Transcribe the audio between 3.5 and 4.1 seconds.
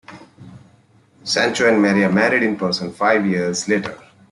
later.